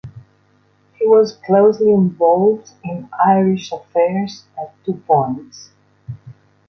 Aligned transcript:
He 0.95 1.05
was 1.05 1.37
closely 1.45 1.91
involved 1.91 2.71
in 2.83 3.07
Irish 3.23 3.71
affairs 3.71 4.45
at 4.59 4.73
two 4.83 4.93
points. 4.95 5.73